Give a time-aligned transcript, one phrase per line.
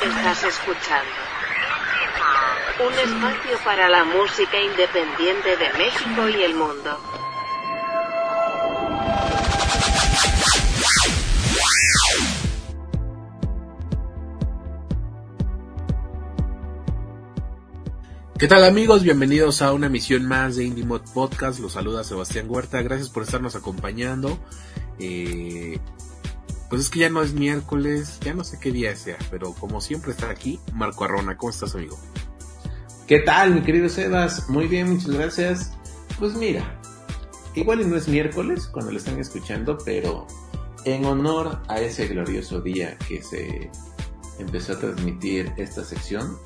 [0.00, 1.10] Estás escuchando
[2.86, 6.96] un espacio para la música independiente de México y el mundo.
[18.38, 19.02] ¿Qué tal amigos?
[19.02, 21.58] Bienvenidos a una emisión más de Indie Mod Podcast.
[21.58, 22.82] Los saluda Sebastián Huerta.
[22.82, 24.38] Gracias por estarnos acompañando.
[25.00, 25.80] Eh,
[26.68, 29.80] pues es que ya no es miércoles, ya no sé qué día sea, pero como
[29.80, 31.36] siempre está aquí Marco Arrona.
[31.36, 31.98] ¿Cómo estás, amigo?
[33.06, 34.50] ¿Qué tal, mi querido Sebas?
[34.50, 35.72] Muy bien, muchas gracias.
[36.18, 36.78] Pues mira,
[37.54, 40.26] igual no es miércoles cuando lo están escuchando, pero
[40.84, 43.70] en honor a ese glorioso día que se
[44.38, 46.36] empezó a transmitir esta sección,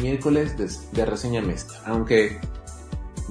[0.00, 0.56] miércoles
[0.92, 1.74] de, reseña mesta.
[1.86, 2.38] Aunque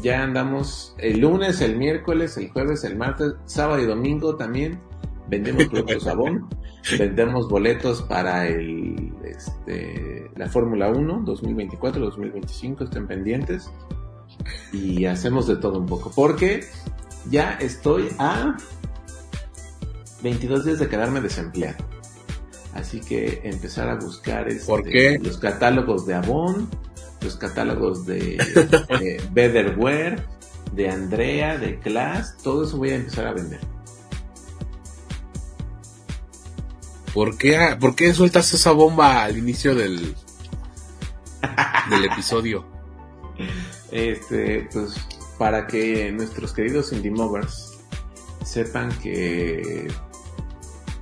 [0.01, 4.79] ya andamos el lunes, el miércoles, el jueves, el martes, sábado y domingo también.
[5.29, 6.49] Vendemos productos Sabón,
[6.97, 13.71] vendemos boletos para el este, la Fórmula 1 2024-2025, estén pendientes.
[14.71, 16.11] Y hacemos de todo un poco.
[16.15, 16.61] Porque
[17.29, 18.57] ya estoy a
[20.23, 21.83] 22 días de quedarme desempleado.
[22.73, 26.69] Así que empezar a buscar este, los catálogos de Avon,
[27.21, 28.37] los catálogos de,
[28.99, 30.23] de Betterware,
[30.73, 33.59] de Andrea, de Class, todo eso voy a empezar a vender.
[37.13, 40.15] ¿Por qué, ¿Por qué sueltas esa bomba al inicio del,
[41.89, 42.65] del episodio?
[43.91, 44.95] Este, pues
[45.37, 47.79] para que nuestros queridos indie movers
[48.43, 49.87] sepan que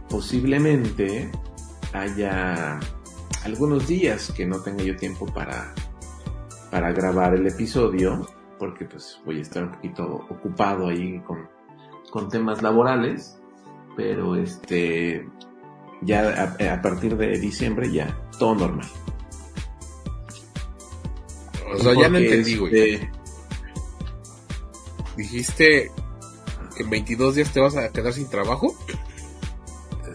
[0.09, 1.31] posiblemente
[1.93, 2.79] haya
[3.43, 5.73] algunos días que no tenga yo tiempo para,
[6.71, 8.27] para grabar el episodio,
[8.59, 11.49] porque pues voy a estar un poquito ocupado ahí con,
[12.11, 13.39] con temas laborales,
[13.95, 15.27] pero este,
[16.01, 18.87] ya a, partir de diciembre ya todo normal.
[21.73, 22.93] O sea, ya no entendí, güey.
[22.93, 23.11] Este,
[25.17, 25.91] Dijiste
[26.75, 28.75] que en 22 días te vas a quedar sin trabajo.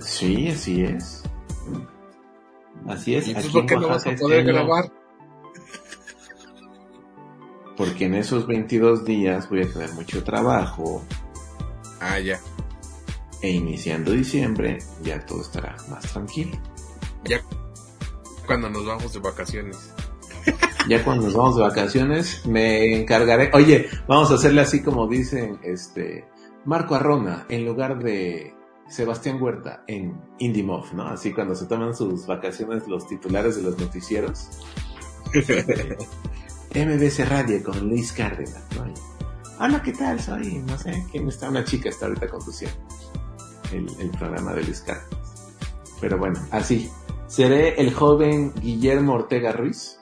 [0.00, 1.22] Sí, así es.
[2.86, 3.28] Así es.
[3.28, 4.92] ¿Y por qué no vas a este poder grabar?
[7.76, 11.04] Porque en esos 22 días voy a tener mucho trabajo.
[12.00, 12.38] Ah, ya.
[13.42, 16.56] E iniciando diciembre ya todo estará más tranquilo.
[17.24, 17.42] Ya
[18.46, 19.92] cuando nos vamos de vacaciones.
[20.88, 23.52] Ya cuando nos vamos de vacaciones me encargaré.
[23.54, 26.24] Oye, vamos a hacerle así como dicen este
[26.64, 28.52] Marco Arrona en lugar de
[28.88, 31.06] Sebastián Huerta en IndieMob, ¿no?
[31.06, 34.48] Así cuando se toman sus vacaciones los titulares de los noticieros.
[36.74, 38.92] MBC Radio con Luis Cárdenas, ¿no?
[39.60, 40.20] Hola, ¿qué tal?
[40.20, 41.48] Soy, no sé, ¿quién está?
[41.48, 42.76] Una chica está ahorita conduciendo
[43.72, 45.08] el, el programa de Luis Cárdenas.
[46.00, 46.90] Pero bueno, así.
[47.26, 49.98] Seré el joven Guillermo Ortega Ruiz.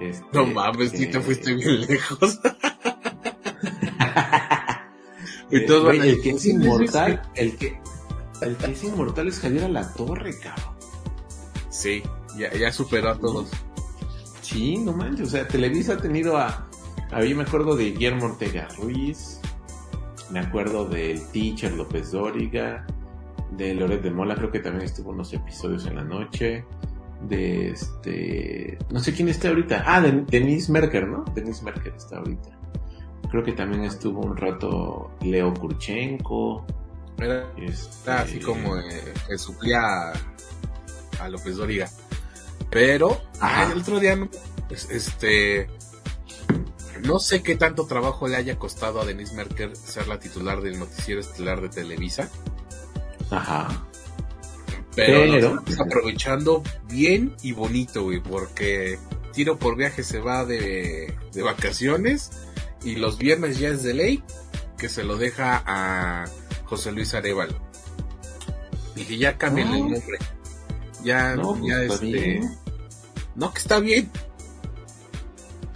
[0.00, 2.40] Este, no mames, si te fuiste bien lejos.
[5.50, 7.78] y todos el que es inmortal, el que,
[8.40, 10.74] el que es inmortal es Javier La Torre, cabrón.
[11.68, 12.02] Sí,
[12.36, 13.50] ya, ya superó a todos.
[14.40, 15.28] Sí, no manches.
[15.28, 16.66] O sea, Televisa ha tenido a.
[17.12, 19.39] A mí me acuerdo de Guillermo Ortega Ruiz.
[20.30, 22.86] Me acuerdo del Teacher López Dóriga.
[23.50, 26.64] De Loret de Mola, creo que también estuvo unos episodios en la noche.
[27.28, 28.78] De este.
[28.90, 29.82] No sé quién está ahorita.
[29.86, 31.24] Ah, de Denise Merker, ¿no?
[31.34, 32.60] Denise Merker está ahorita.
[33.30, 36.64] Creo que también estuvo un rato Leo Kurchenko.
[37.18, 40.12] Era, este, así como eh, que suplía
[41.20, 41.88] a, López Doriga.
[42.70, 43.20] Pero
[43.72, 44.16] el otro día,
[44.70, 45.68] este,
[47.02, 50.78] no sé qué tanto trabajo le haya costado a Denise Merker ser la titular del
[50.78, 52.30] noticiero estelar de Televisa.
[53.30, 53.86] Ajá.
[54.94, 58.98] Pero, aprovechando bien y bonito, güey, porque
[59.32, 62.30] tiro por viaje se va de, de vacaciones
[62.82, 64.24] y los viernes ya es de ley
[64.76, 66.24] que se lo deja a
[66.64, 67.54] José Luis Arevalo.
[68.96, 70.18] Dije, ya cambien el nombre.
[71.04, 72.40] Ya, no, ya pues, este.
[73.34, 74.10] No, que está bien.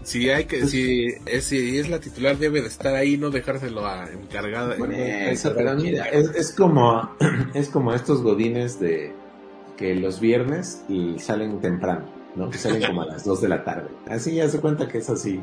[0.05, 3.31] Si hay que, pues si es, si es la titular debe de estar ahí, no
[3.31, 4.77] dejárselo a encargada.
[4.77, 7.11] pero mira, es, como,
[7.55, 9.13] es como estos godines de
[9.79, 12.05] que los viernes y salen temprano,
[12.37, 12.51] ¿no?
[12.51, 13.89] Que salen como a las 2 de la tarde.
[14.07, 15.41] Así ya se cuenta que es así.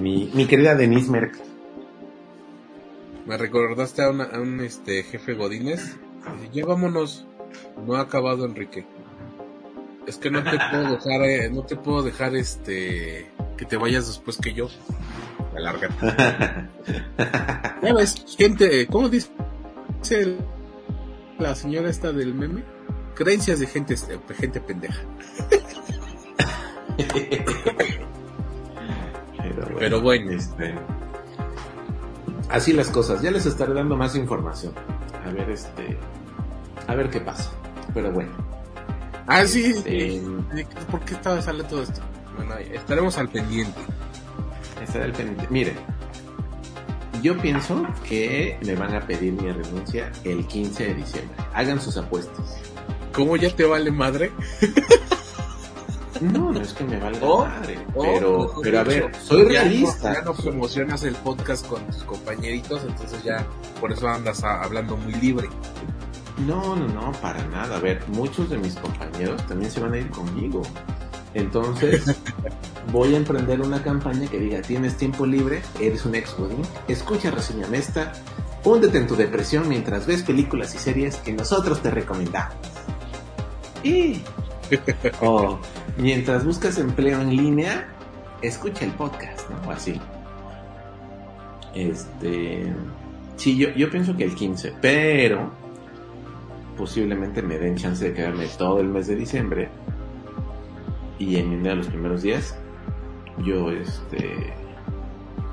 [0.00, 1.50] Mi, mi querida Denise Merck
[3.26, 5.96] me recordaste a, un este jefe Godínez.
[6.52, 7.26] Ya vámonos.
[7.86, 8.86] No ha acabado Enrique.
[10.06, 14.06] Es que no te puedo dejar, eh, no te puedo dejar este que te vayas
[14.06, 14.70] después que yo.
[15.54, 15.94] Alárgate.
[17.82, 19.28] ya ves, gente, ¿cómo dice
[21.38, 22.64] la señora esta del meme?
[23.14, 25.02] Creencias de gente, de gente pendeja.
[29.78, 30.74] Pero bueno, este,
[32.48, 33.20] así las cosas.
[33.20, 34.72] Ya les estaré dando más información.
[35.22, 35.98] A ver, este,
[36.86, 37.52] a ver qué pasa.
[37.92, 38.30] Pero bueno.
[39.26, 39.74] Ah, sí.
[39.84, 40.22] Este,
[40.90, 42.00] ¿Por qué estaba saliendo todo esto?
[42.46, 43.78] Bueno, estaremos al pendiente.
[44.82, 45.46] Estaré al pendiente.
[45.50, 45.74] Mire,
[47.22, 51.36] yo pienso que me van a pedir mi renuncia el 15 de diciembre.
[51.52, 52.56] Hagan sus apuestas.
[53.12, 54.32] ¿Cómo ya te vale madre?
[56.20, 57.78] No, no es que me valga oh, madre.
[57.94, 60.12] Oh, pero, pero a ver, soy realista.
[60.12, 63.46] ya no promocionas el podcast con tus compañeritos, entonces ya
[63.80, 65.48] por eso andas hablando muy libre.
[66.46, 67.76] No, no, no, para nada.
[67.76, 70.62] A ver, muchos de mis compañeros también se van a ir conmigo.
[71.34, 72.20] Entonces,
[72.92, 77.30] voy a emprender una campaña que diga, tienes tiempo libre, eres un ex godín, escucha
[77.30, 78.12] Reseña Mesta,
[78.64, 82.54] húndete en tu depresión mientras ves películas y series que nosotros te recomendamos.
[83.82, 84.20] Y...
[85.20, 85.58] O
[85.96, 87.88] mientras buscas empleo en línea,
[88.40, 89.68] escucha el podcast, ¿no?
[89.68, 90.00] O así.
[91.74, 92.72] Este...
[93.34, 95.50] Sí, yo, yo pienso que el 15, pero
[96.76, 99.70] posiblemente me den chance de quedarme todo el mes de diciembre
[101.20, 102.56] y en enero los primeros días
[103.44, 104.52] yo este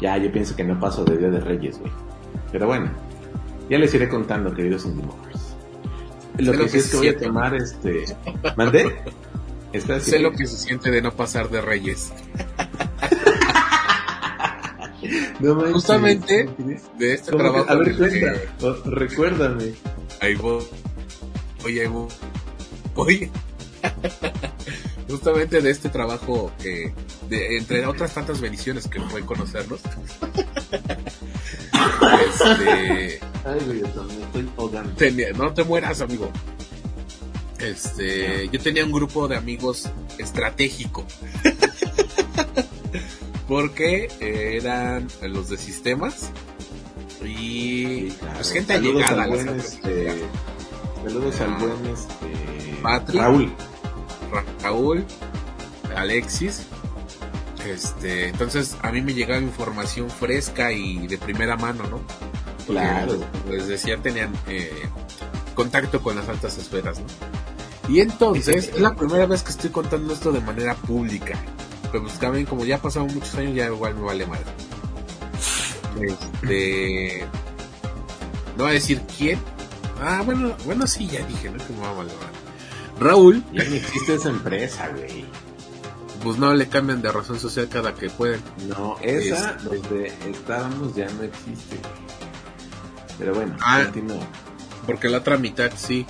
[0.02, 1.92] ya yo pienso que no paso de Día de Reyes, güey.
[2.52, 2.90] Pero bueno,
[3.70, 5.06] ya les iré contando, queridos Indie
[6.38, 8.06] Lo que, sí es que voy a tomar este
[8.56, 8.96] ¿Mandé?
[10.00, 12.14] sé lo que se siente de no pasar de Reyes.
[15.72, 16.50] Justamente
[16.98, 17.66] de este trabajo.
[17.70, 17.96] a ver,
[18.86, 19.74] recuérdame.
[20.22, 20.64] Ahí voy.
[21.64, 21.88] Oye,
[22.96, 23.32] voy.
[25.08, 26.94] Justamente de este trabajo, que
[27.30, 29.80] de, entre otras tantas bendiciones que fue conocerlos.
[32.26, 34.08] este, Ay, güey, estoy
[35.36, 36.32] no te mueras, amigo.
[37.60, 41.06] Este, yo tenía un grupo de amigos estratégico.
[43.48, 46.32] Porque eran los de sistemas
[47.24, 49.28] y pues, gente allegada.
[51.04, 53.52] Saludos al buen este, Raúl.
[54.62, 55.06] Raúl,
[55.96, 56.68] Alexis.
[57.66, 62.02] Este, entonces a mí me llegaba información fresca y de primera mano, ¿no?
[62.66, 63.20] claro.
[63.50, 64.88] Les decía, tenían eh,
[65.56, 67.06] contacto con las altas esferas, ¿no?
[67.90, 71.38] Y entonces es la primera vez que estoy contando esto de manera pública.
[71.92, 74.40] Pero pues también como ya pasaron muchos años, ya igual me vale mal.
[76.02, 77.26] Este.
[78.58, 79.40] No voy a decir quién,
[80.02, 81.58] Ah, bueno, bueno, sí, ya dije, ¿no?
[81.66, 82.30] Que me va a valorar.
[83.00, 83.44] Raúl.
[83.54, 85.26] Ya ni existe esa empresa, güey.
[86.24, 88.42] Pues no le cambian de razón social cada que pueden.
[88.68, 89.64] No, esa este...
[89.64, 91.78] donde estábamos ya no existe.
[93.18, 93.86] Pero bueno, ah,
[94.86, 96.06] Porque la otra mitad sí.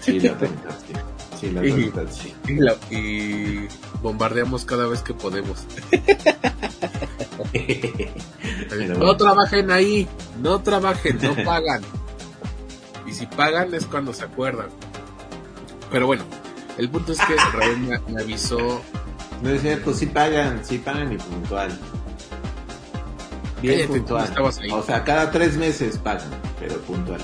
[0.00, 0.92] Sí, la otra mitad sí.
[1.40, 2.34] Sí, la otra mitad sí.
[2.48, 3.68] Y, la, y
[4.02, 5.64] bombardeamos cada vez que podemos.
[8.98, 10.08] no trabajen ahí,
[10.42, 11.82] no trabajen, no pagan.
[13.06, 14.68] Y si pagan es cuando se acuerdan.
[15.90, 16.24] Pero bueno,
[16.76, 18.82] el punto es que Raúl me, avisó.
[19.42, 21.78] No es cierto, sí pagan, sí pagan y puntual.
[23.62, 24.32] Bien puntual.
[24.72, 27.20] O sea, cada tres meses pagan, pero puntual.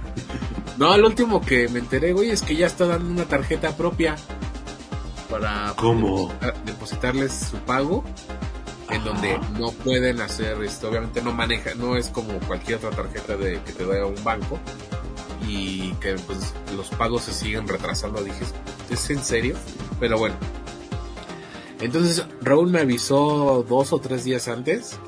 [0.78, 4.16] no, el último que me enteré, güey, es que ya está dando una tarjeta propia
[5.30, 6.32] para ¿Cómo?
[6.64, 8.04] depositarles su pago
[8.90, 13.36] en donde no pueden hacer esto, obviamente no maneja, no es como cualquier otra tarjeta
[13.36, 14.58] de que te da un banco
[15.46, 18.22] y que pues los pagos se siguen retrasando.
[18.22, 18.44] Dije,
[18.90, 19.56] ¿es en serio?
[20.00, 20.36] Pero bueno.
[21.80, 24.98] Entonces Raúl me avisó dos o tres días antes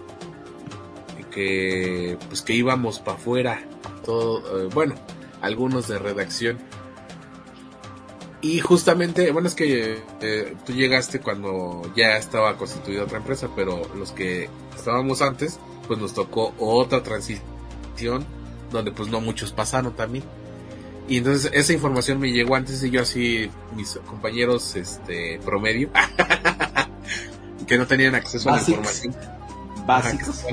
[1.30, 3.62] que pues que íbamos para afuera,
[4.04, 4.94] todo, eh, bueno,
[5.40, 6.58] algunos de redacción
[8.40, 13.82] y justamente, bueno, es que eh, tú llegaste cuando ya estaba constituida otra empresa, pero
[13.96, 18.24] los que estábamos antes, pues nos tocó otra transición
[18.70, 20.24] donde pues no muchos pasaron también.
[21.08, 25.90] Y entonces esa información me llegó antes y yo así, mis compañeros este promedio,
[27.66, 29.16] que no tenían acceso a la información.
[29.86, 30.44] Básicos,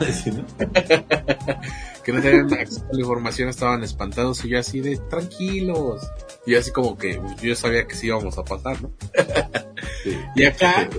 [2.05, 6.09] que no tenían acceso a la información, estaban espantados y yo así de tranquilos
[6.45, 8.91] y así como que yo sabía que sí íbamos a pasar, ¿no?
[10.35, 10.89] y acá,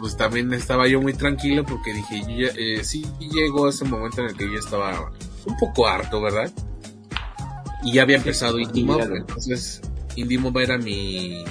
[0.00, 4.30] pues también estaba yo muy tranquilo porque dije, yo eh, sí llegó ese momento en
[4.30, 5.12] el que yo estaba
[5.46, 6.50] un poco harto, ¿verdad?
[7.82, 9.82] Y ya había empezado Indie entonces
[10.16, 11.44] Indie era mi,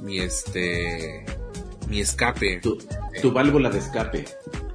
[0.00, 1.24] mi este,
[1.88, 2.60] mi escape.
[2.60, 2.78] Tu,
[3.22, 4.24] tu válvula de escape.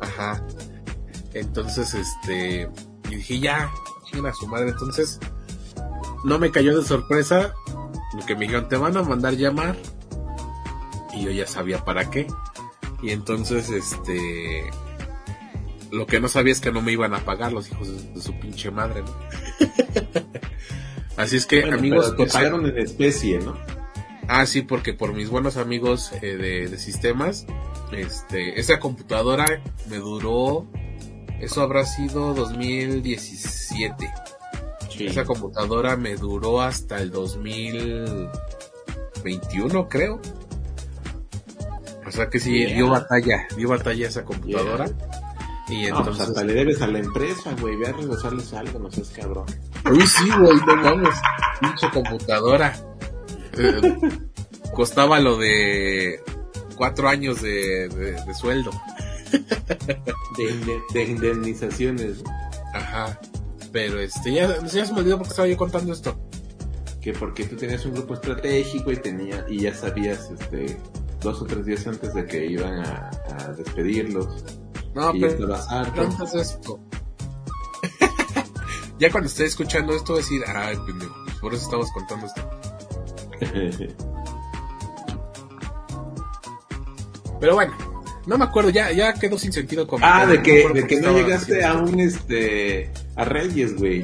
[0.02, 0.44] Ajá.
[1.34, 2.70] Entonces, este,
[3.10, 3.72] y dije, ya,
[4.26, 4.70] a su madre.
[4.70, 5.20] Entonces,
[6.24, 7.54] no me cayó de sorpresa
[8.28, 9.76] que me dijeron, te van a mandar llamar
[11.14, 12.28] y yo ya sabía para qué.
[13.02, 14.70] Y entonces, este,
[15.94, 18.34] lo que no sabía es que no me iban a pagar los hijos de, su
[18.40, 19.16] pinche madre, ¿no?
[21.18, 22.18] Así es que, amigos.
[22.18, 23.56] Te pagaron en especie, ¿no?
[24.28, 27.46] Ah, sí, porque por mis buenos amigos eh, de, de, sistemas,
[27.92, 30.68] este, esa computadora me duró,
[31.40, 34.12] eso habrá sido 2017.
[34.90, 35.06] Sí.
[35.06, 40.20] Esa computadora me duró hasta el 2021, creo.
[42.08, 42.76] O sea que sí, yeah.
[42.76, 44.86] dio batalla, dio batalla esa computadora.
[44.86, 45.23] Yeah.
[45.68, 45.92] Y entonces...
[45.92, 49.10] No, pues hasta le debes a la empresa, güey, ve a regresarles algo, no seas
[49.10, 49.46] cabrón.
[49.90, 51.16] Uy, sí, güey, no mames,
[51.60, 52.76] pinche computadora.
[53.58, 53.98] Eh,
[54.74, 56.20] costaba lo de
[56.76, 58.72] cuatro años de, de, de sueldo.
[60.38, 62.24] De, de, indemnizaciones.
[62.74, 63.20] Ajá.
[63.72, 66.20] Pero este, ya, ya se me olvidó porque estaba yo contando esto.
[67.02, 70.78] Que porque tú tenías un grupo estratégico y tenía, y ya sabías, este,
[71.22, 74.44] dos o tres días antes de que iban a, a despedirlos.
[74.96, 76.80] No, pero no es esto.
[79.00, 82.50] ya cuando esté escuchando esto, decir, ay, pendejo, por eso estamos contando esto.
[87.40, 87.74] Pero bueno,
[88.26, 91.02] no me acuerdo, ya, ya quedó sin sentido con Ah, de que, no, de que
[91.02, 94.04] no llegaste a un este a Reyes, güey.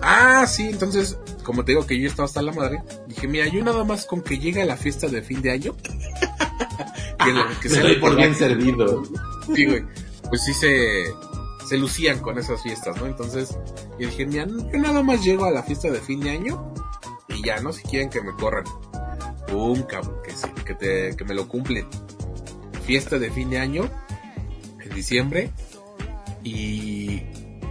[0.00, 3.62] Ah, sí, entonces, como te digo que yo estaba hasta la madre, dije, mira, yo
[3.62, 5.76] nada más con que llegue a la fiesta de fin de año.
[7.24, 9.02] Que, lo, que se le por bien servido.
[9.54, 9.84] Sí, güey.
[10.28, 11.04] Pues sí se,
[11.68, 13.06] se lucían con esas fiestas, ¿no?
[13.06, 13.56] Entonces,
[13.98, 16.72] yo dije, mira, yo nada más llego a la fiesta de fin de año
[17.28, 17.72] y ya, ¿no?
[17.72, 18.64] Si quieren que me corran.
[19.48, 21.86] Pum, cabrón, que, sí, que, te, que me lo cumplen.
[22.86, 23.90] Fiesta de fin de año,
[24.80, 25.50] en diciembre,
[26.42, 27.22] y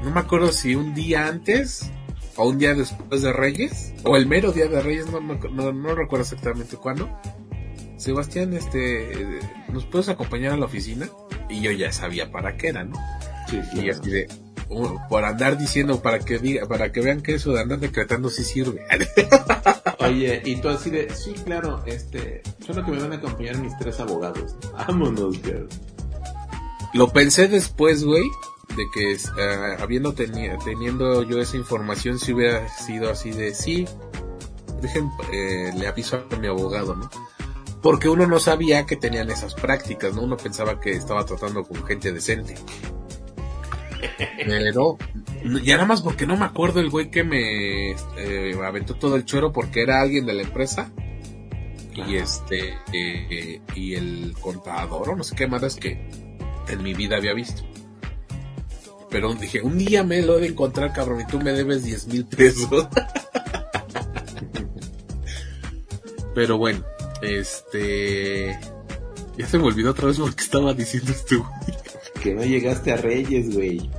[0.03, 1.91] no me acuerdo si un día antes
[2.35, 5.95] o un día después de Reyes, o el mero día de Reyes, no, no, no
[5.95, 7.09] recuerdo exactamente cuándo.
[8.03, 9.39] Sebastián, este,
[9.71, 11.09] ¿nos puedes acompañar a la oficina?
[11.49, 12.97] Y yo ya sabía para qué era, ¿no?
[13.49, 14.27] Sí, y así de,
[14.69, 18.29] uh, por andar diciendo, para que diga, para que vean que eso de andar decretando
[18.29, 18.85] sí sirve.
[19.99, 23.77] Oye, y tú así de, sí, claro, este, solo que me van a acompañar mis
[23.77, 24.55] tres abogados.
[24.73, 25.69] Vámonos, girl.
[26.93, 28.25] Lo pensé después, güey,
[28.75, 33.85] de que uh, habiendo teni teniendo yo esa información si hubiera sido así de sí
[34.81, 37.09] dejen eh, le aviso a mi abogado no
[37.83, 41.85] porque uno no sabía que tenían esas prácticas no uno pensaba que estaba tratando con
[41.85, 42.55] gente decente.
[44.37, 44.97] Pero
[45.63, 49.25] ya nada más porque no me acuerdo el güey que me eh, aventó todo el
[49.25, 50.91] choro porque era alguien de la empresa.
[51.93, 56.07] Y este eh, y el contador o no sé qué más es que
[56.69, 57.63] en mi vida había visto.
[59.09, 62.07] Pero dije, un día me lo he de encontrar, cabrón, y tú me debes 10
[62.07, 62.87] mil pesos.
[66.33, 66.83] Pero bueno,
[67.23, 68.59] este...
[69.37, 71.43] Ya se me olvidó otra vez lo que estaba diciendo tú.
[72.21, 73.89] Que no llegaste a Reyes, güey.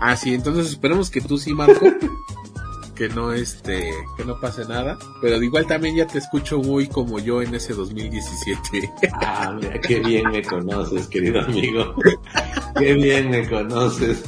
[0.00, 1.86] Ah, sí, entonces esperemos que tú sí, Marco.
[2.94, 4.98] que no este, que no pase nada.
[5.20, 8.90] Pero igual también ya te escucho muy como yo en ese 2017.
[9.12, 11.94] ah, mira, qué bien me conoces, querido amigo.
[12.78, 14.24] Qué bien me conoces.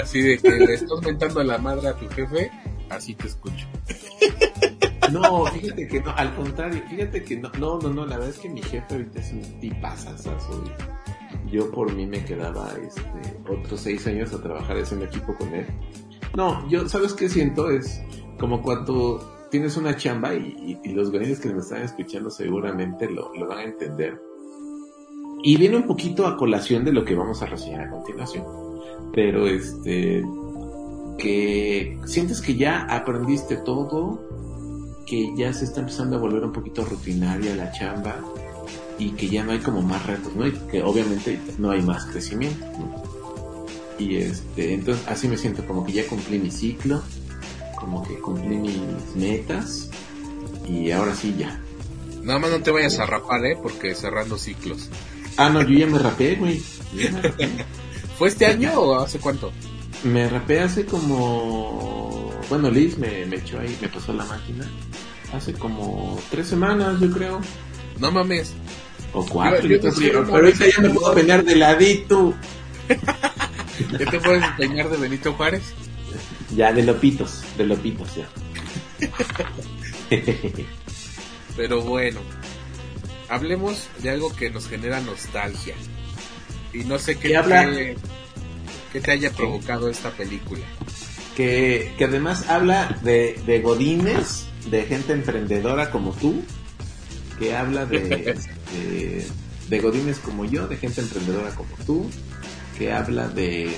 [0.00, 2.50] Así de que le estás mentando a la madre a tu jefe,
[2.90, 3.68] así te escucho.
[5.12, 8.38] No, fíjate que no, al contrario, fíjate que no, no, no, no, la verdad es
[8.38, 10.64] que mi jefe ahorita es un tipazazazo.
[11.50, 15.54] Yo por mí me quedaba este, otros seis años a trabajar en un equipo con
[15.54, 15.66] él.
[16.36, 17.70] No, yo, ¿sabes qué siento?
[17.70, 18.02] Es
[18.38, 23.46] como cuando tienes una chamba y, los güeyes que me están escuchando seguramente lo, lo
[23.46, 24.18] van a entender
[25.42, 28.44] y viene un poquito a colación de lo que vamos a reseñar a continuación.
[29.12, 30.24] Pero este,
[31.18, 34.20] que sientes que ya aprendiste todo,
[35.12, 38.18] que ya se está empezando a volver un poquito rutinaria la chamba
[38.98, 40.46] y que ya no hay como más retos, ¿no?
[40.46, 43.04] Y que obviamente no hay más crecimiento, ¿no?
[43.98, 47.02] Y este, entonces así me siento como que ya cumplí mi ciclo,
[47.78, 49.90] como que cumplí mis metas
[50.66, 51.60] y ahora sí ya.
[52.22, 53.58] Nada más no te vayas a rapar, ¿eh?
[53.62, 54.88] Porque cerrando ciclos.
[55.36, 56.62] Ah, no, yo ya me rapé, güey.
[58.18, 59.52] ¿Fue este año o hace cuánto?
[60.04, 62.32] Me rapé hace como...
[62.48, 64.66] Bueno, Liz me, me echó ahí, me pasó la máquina.
[65.32, 67.40] Hace como tres semanas, yo creo.
[67.98, 68.52] No mames.
[69.12, 72.34] O cuatro, yo, yo, yo Pero ahorita ya me puedo peinar de ladito.
[73.98, 75.62] ¿Ya te puedes peinar de Benito Juárez?
[76.54, 78.28] Ya, de Lopitos, de Lopitos, ya.
[81.56, 82.20] Pero bueno,
[83.28, 85.74] hablemos de algo que nos genera nostalgia.
[86.72, 87.96] Y no sé qué, qué,
[88.92, 90.64] qué te haya provocado esta película.
[91.36, 96.42] Que, que además habla de, de godines, de gente emprendedora como tú,
[97.38, 98.36] que habla de,
[99.68, 102.10] de godines como yo, de gente emprendedora como tú,
[102.78, 103.74] que habla de,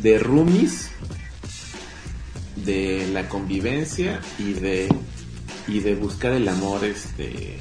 [0.00, 0.90] de roomies,
[2.64, 4.88] de la convivencia y de,
[5.66, 7.58] y de buscar el amor, este,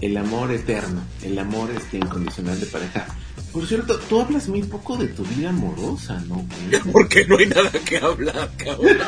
[0.00, 3.06] el amor eterno, el amor este incondicional de pareja.
[3.52, 6.36] Por cierto, tú hablas muy poco de tu vida amorosa, ¿no?
[6.36, 6.82] Güey?
[6.92, 8.98] Porque no hay nada que hablar, cabrón.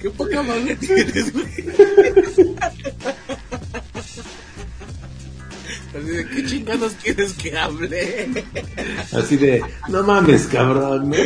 [0.00, 1.44] Qué poca madre tienes, güey.
[5.92, 8.44] Así de, ¿qué chingados quieres que hable?
[9.12, 11.16] Así de, no mames, cabrón, ¿no?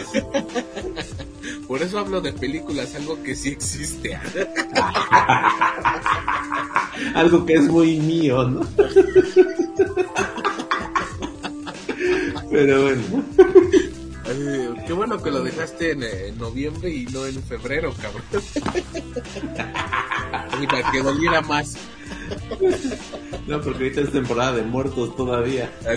[1.66, 4.18] Por eso hablo de películas, algo que sí existe.
[7.14, 8.61] Algo que es muy mío, ¿no?
[12.50, 13.02] Pero bueno.
[14.87, 18.23] Qué bueno que lo dejaste en, eh, en noviembre y no en febrero, cabrón.
[20.61, 21.76] Y para que doliera más.
[23.47, 25.71] No, porque ahorita es temporada de muertos todavía.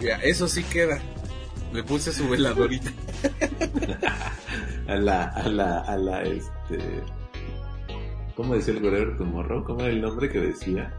[0.00, 1.00] Mira, eso sí queda.
[1.72, 2.90] Le puse su veladorita.
[4.88, 7.02] A la, a la, a la, este...
[8.36, 9.64] ¿Cómo decía el Wherever Tomorrow?
[9.64, 10.92] ¿Cómo era el nombre que decía?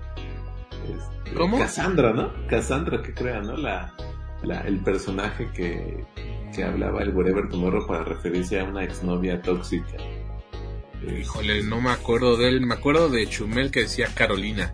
[0.72, 1.58] Este, ¿Cómo?
[1.60, 2.32] Cassandra, ¿no?
[2.48, 3.58] Cassandra, que crea, ¿no?
[3.58, 3.94] La,
[4.44, 6.06] la, el personaje que,
[6.56, 9.98] que hablaba el Wherever Tomorrow para referirse a una exnovia tóxica.
[11.20, 12.62] Híjole, no me acuerdo de él.
[12.62, 14.74] Me acuerdo de Chumel que decía Carolina.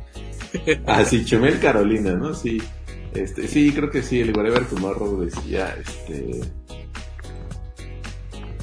[0.85, 2.33] Ah, sí, Chumel Carolina, ¿no?
[2.33, 2.61] Sí.
[3.13, 6.41] Este, sí, creo que sí, el Wherever Tomorrow decía, este...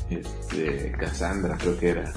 [0.08, 2.12] Este, Cassandra, creo que era.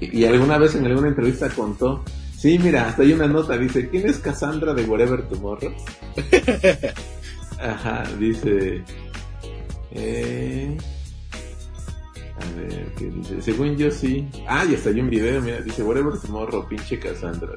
[0.00, 2.04] Y, y alguna vez en alguna entrevista contó,
[2.36, 5.72] sí, mira, hasta hay una nota, dice, ¿quién es Cassandra de Wherever Tomorrow?
[7.60, 8.84] Ajá, dice...
[9.92, 10.76] Eh...
[12.40, 13.42] A ver, ¿qué dice?
[13.42, 14.26] Según yo sí.
[14.46, 17.52] Ah, y hasta hay un video, mira, dice Whatever Tomorrow, pinche Cassandra.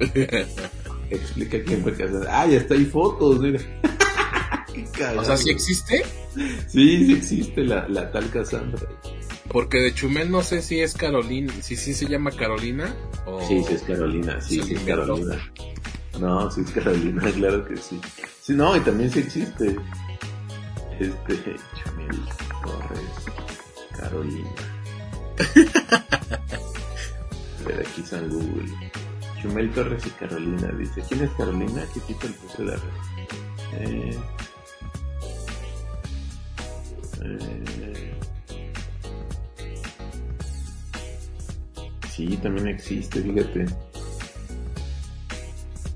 [0.00, 0.48] Dice.
[1.12, 2.40] Explica quién fue Cassandra.
[2.40, 3.60] Ah, ya está, hay fotos, mira.
[4.72, 5.04] Qué.
[5.16, 6.02] O sea, ¿sí existe?
[6.68, 8.88] Sí, sí existe la, la tal Cassandra.
[9.48, 11.52] Porque de Chumel no sé si es Carolina.
[11.60, 12.94] Si sí se llama Carolina.
[13.26, 13.46] O...
[13.46, 14.80] Sí, sí es Carolina, sí, sí es.
[14.80, 15.52] Carolina.
[16.18, 18.00] No, sí es Carolina, claro que sí.
[18.40, 19.76] Sí, no, y también sí existe.
[20.98, 22.20] Este, Chumel
[22.62, 23.00] Torres,
[23.98, 24.50] Carolina.
[27.60, 28.72] A ver, aquí está en Google.
[29.42, 31.02] Chumel Torres y Carolina, dice.
[31.08, 31.84] ¿Quién es Carolina?
[31.92, 32.82] ¿Qué tipo el puse la red?
[33.74, 34.18] Eh,
[37.24, 38.14] eh,
[42.08, 43.66] sí, también existe, fíjate.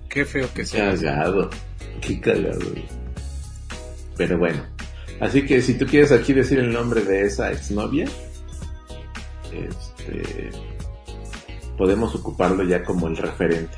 [0.09, 0.95] Qué feo que sea.
[0.97, 1.51] Cagado.
[2.01, 2.73] Qué cagado.
[4.17, 4.65] Pero bueno.
[5.21, 8.07] Así que si tú quieres aquí decir el nombre de esa exnovia,
[9.53, 10.51] este,
[11.77, 13.77] podemos ocuparlo ya como el referente.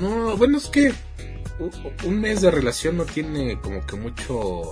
[0.00, 0.92] No, bueno, es que
[2.04, 4.70] un mes de relación no tiene como que mucho.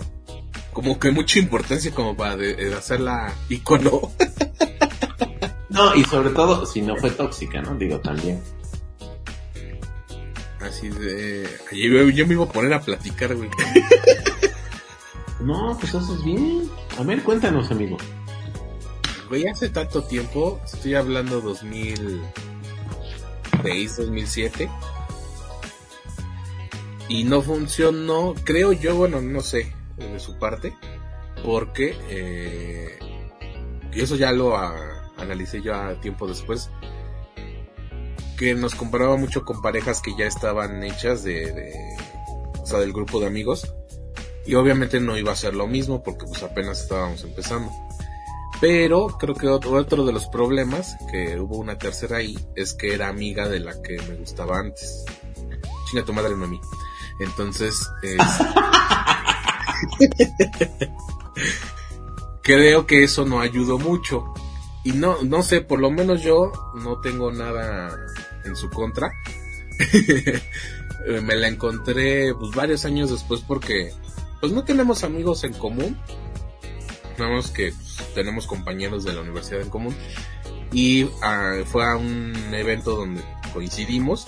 [0.72, 4.12] Como que mucha importancia como para de, de hacerla icono.
[5.68, 7.74] No, y sobre todo si no fue tóxica, ¿no?
[7.74, 8.40] Digo también.
[10.60, 11.46] Así de.
[11.70, 13.50] Yo, yo me iba a poner a platicar, güey.
[15.40, 16.68] No, pues haces bien.
[16.98, 17.98] A ver, cuéntanos, amigo.
[19.28, 24.70] Güey, hace tanto tiempo, estoy hablando 2006, 2007.
[27.08, 30.76] Y no funcionó, creo yo, bueno, no sé, de su parte.
[31.44, 32.96] Porque, eh,
[33.92, 36.70] eso ya lo ah, analicé yo tiempo después.
[38.36, 41.74] Que nos comparaba mucho con parejas que ya estaban hechas de, de
[42.60, 43.74] o sea, del grupo de amigos.
[44.46, 47.72] Y obviamente no iba a ser lo mismo porque pues apenas estábamos empezando.
[48.60, 52.94] Pero creo que otro, otro de los problemas, que hubo una tercera ahí, es que
[52.94, 55.04] era amiga de la que me gustaba antes.
[55.90, 56.60] Chinga tu madre, no a mí.
[57.20, 58.16] Entonces, es-
[62.42, 64.24] creo que eso no ayudó mucho.
[64.84, 67.96] Y no, no sé, por lo menos yo no tengo nada
[68.44, 69.10] en su contra.
[71.22, 73.92] Me la encontré pues varios años después porque
[74.40, 75.98] pues no tenemos amigos en común.
[77.18, 79.94] Nada más que pues, tenemos compañeros de la universidad en común.
[80.72, 84.26] Y ah, fue a un evento donde coincidimos.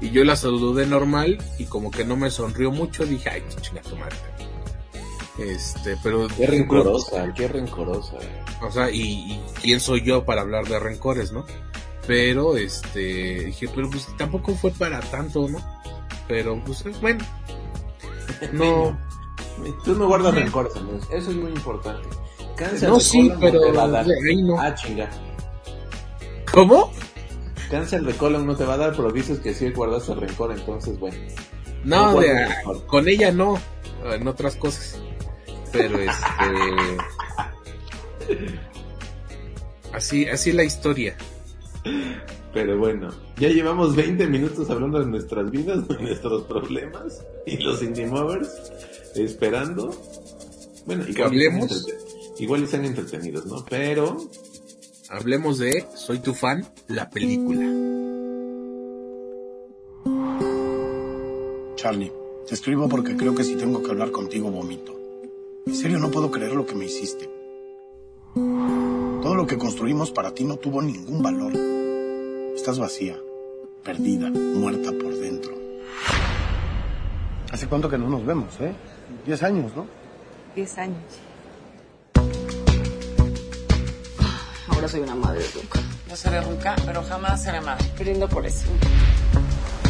[0.00, 3.04] Y yo la saludé normal y como que no me sonrió mucho.
[3.04, 4.16] Dije, ay, chinga tu madre.
[5.38, 6.28] Este, pero...
[6.28, 8.16] Qué rencorosa, qué rencorosa.
[8.62, 11.44] O sea, y, y quién soy yo para hablar de rencores, ¿no?
[12.06, 15.58] Pero, este, dije, pero pues tampoco fue para tanto, ¿no?
[16.26, 17.24] Pero, pues, bueno.
[18.52, 18.96] No,
[19.84, 21.08] Tú no guardas rencores, amigos.
[21.10, 22.08] Eso es muy importante.
[22.58, 24.06] Cáncer no, sí, pero no te va a dar.
[24.42, 24.60] No.
[24.60, 25.08] Ah, chinga.
[26.52, 26.92] ¿Cómo?
[27.70, 30.52] Cáncer de colon no te va a dar, pero dices que sí guardas el rencor,
[30.52, 31.16] entonces bueno.
[31.84, 32.20] No,
[32.86, 33.58] con ella no,
[34.04, 35.00] en otras cosas.
[35.72, 36.16] Pero este.
[39.92, 41.16] así, así la historia.
[42.52, 47.82] Pero bueno, ya llevamos 20 minutos hablando de nuestras vidas, de nuestros problemas y los
[47.82, 48.48] indie movers
[49.14, 49.90] esperando.
[50.86, 51.86] Bueno, igual, hablemos.
[52.38, 53.64] Igual están entretenidos, ¿no?
[53.68, 54.16] Pero.
[55.10, 57.64] Hablemos de Soy tu fan, la película.
[61.76, 62.12] Charlie,
[62.46, 64.98] te escribo porque creo que si tengo que hablar contigo vomito.
[65.66, 67.30] En serio no puedo creer lo que me hiciste.
[68.34, 71.52] Todo lo que construimos para ti no tuvo ningún valor.
[72.54, 73.16] Estás vacía,
[73.82, 75.54] perdida, muerta por dentro.
[77.50, 78.74] ¿Hace cuánto que no nos vemos, eh?
[79.24, 79.86] Diez años, ¿no?
[80.54, 81.27] Diez años.
[84.78, 85.80] Ahora soy una madre ruca.
[86.08, 87.84] No seré ruca, pero jamás seré madre.
[87.98, 88.64] Brindo por eso.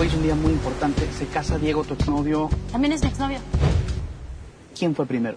[0.01, 1.07] Hoy es un día muy importante.
[1.12, 2.48] Se casa Diego, tu exnovio.
[2.72, 3.38] También es mi exnovio.
[4.74, 5.37] ¿Quién fue primero?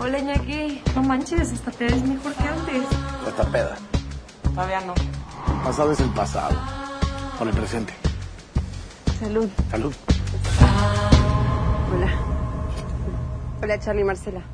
[0.00, 0.82] Hola, Ñaki.
[0.96, 2.82] No manches, hasta te ves mejor que antes.
[3.28, 3.76] Esta peda.
[4.42, 4.94] Todavía no.
[4.96, 6.58] El pasado es el pasado.
[7.38, 7.92] Con el presente.
[9.20, 9.48] Salud.
[9.70, 9.94] Salud.
[11.94, 12.12] Hola.
[13.62, 14.53] Hola, Charlie Marcela.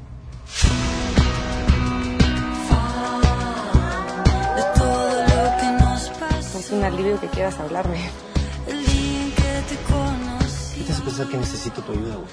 [6.71, 7.99] Es un alivio que quieras hablarme.
[8.65, 8.85] ¿Qué
[10.85, 12.29] te hace pensar que necesito tu ayuda, güey?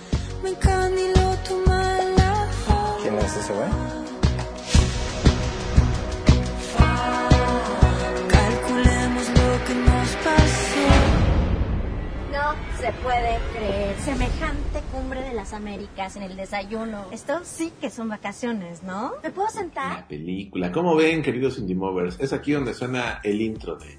[3.01, 3.67] ¿Quién es ese güey?
[12.31, 13.95] No se puede creer.
[14.05, 17.05] Semejante cumbre de las Américas en el desayuno.
[17.11, 19.13] Esto sí que son vacaciones, ¿no?
[19.23, 20.01] ¿Me puedo sentar?
[20.01, 20.71] La película.
[20.71, 22.19] ¿Cómo ven, queridos Indie Movers?
[22.19, 23.97] Es aquí donde suena el intro de.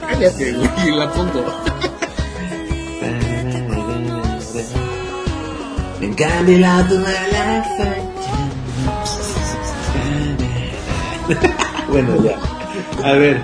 [0.00, 1.44] Cállate, güey, la pongo.
[6.00, 6.96] Me encandila tu
[11.90, 12.38] Bueno, ya.
[13.04, 13.42] A ver.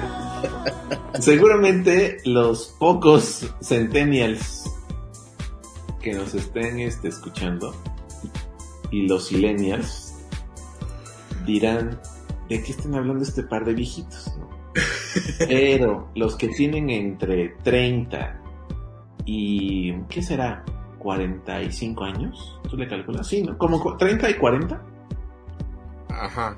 [1.20, 4.70] Seguramente los pocos centennials
[6.02, 7.74] que nos estén este, escuchando
[8.90, 10.14] y los millennials
[11.46, 11.98] dirán
[12.48, 14.63] de qué están hablando este par de viejitos, ¿no?
[15.38, 18.40] Pero los que tienen entre 30
[19.26, 20.64] y ¿qué será?
[20.98, 23.26] 45 años, ¿tú le calculas?
[23.26, 23.58] Sí, ¿no?
[23.58, 24.82] Como 30 y 40.
[26.08, 26.56] Ajá.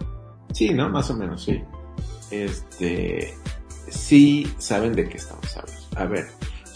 [0.52, 0.88] Sí, ¿no?
[0.88, 1.60] Más o menos, sí.
[2.30, 3.34] Este,
[3.88, 5.82] sí saben de qué estamos hablando.
[5.96, 6.26] A ver,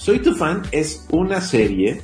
[0.00, 2.00] Soy tu fan es una serie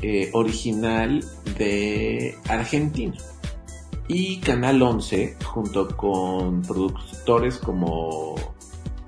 [0.00, 1.22] eh, original
[1.58, 3.14] de Argentina.
[4.08, 8.34] Y Canal 11, junto con productores como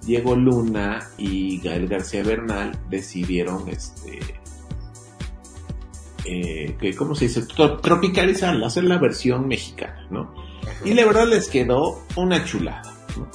[0.02, 4.20] Diego Luna y Gael García Bernal, decidieron este,
[6.26, 7.42] eh, que, ¿cómo se dice?
[7.46, 10.34] Tropicalizarla, hacer la versión mexicana, ¿no?
[10.84, 12.94] Y la verdad les quedó una chulada.
[13.16, 13.28] ¿no?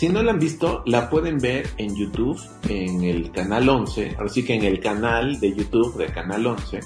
[0.00, 4.44] Si no la han visto, la pueden ver en YouTube, en el canal 11, así
[4.44, 6.80] que en el canal de YouTube de Canal 11,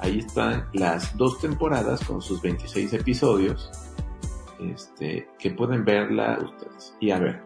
[0.00, 3.70] ahí están las dos temporadas con sus 26 episodios,
[4.60, 6.94] este, que pueden verla ustedes.
[7.00, 7.42] Y a ver,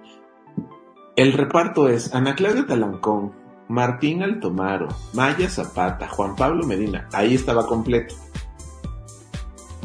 [1.16, 3.32] el reparto es Ana Claudia Talancón,
[3.68, 8.14] Martín Altomaro, Maya Zapata, Juan Pablo Medina, ahí estaba completo.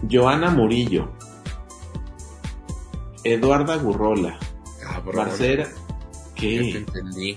[0.09, 1.09] Joana Murillo,
[3.23, 4.37] Eduarda Gurrola,
[5.13, 5.67] Marcela,
[6.35, 6.59] ¿qué?
[6.71, 7.35] te entendí.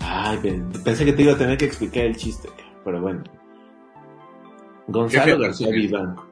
[0.00, 0.38] Ay,
[0.84, 2.48] pensé que te iba a tener que explicar el chiste,
[2.84, 3.22] pero bueno.
[4.92, 6.26] Gonzalo García Vivanco.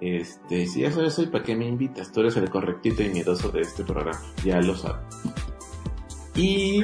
[0.00, 2.12] Este, si eso soy, ¿para qué me invitas?
[2.12, 5.02] Tú eres el correctito y miedoso de este programa, ya lo sabes.
[6.34, 6.82] Y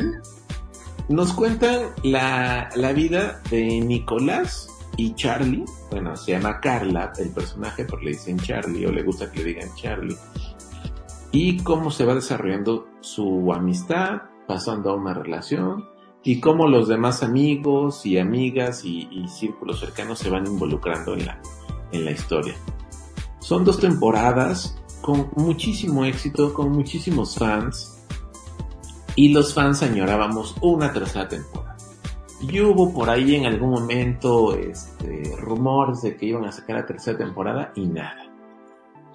[1.08, 5.64] nos cuentan la, la vida de Nicolás y Charlie.
[5.90, 9.44] Bueno, se llama Carla, el personaje, porque le dicen Charlie o le gusta que le
[9.44, 10.16] digan Charlie
[11.32, 15.88] y cómo se va desarrollando su amistad, pasando a una relación
[16.24, 21.40] y cómo los demás amigos y amigas y, círculos cercanos se van involucrando en la,
[21.90, 22.54] en la historia.
[23.40, 28.02] Son dos temporadas con muchísimo éxito, con muchísimos fans
[29.16, 31.76] y los fans añorábamos una tercera temporada.
[32.40, 36.86] Y hubo por ahí en algún momento este, rumores de que iban a sacar la
[36.86, 38.26] tercera temporada y nada.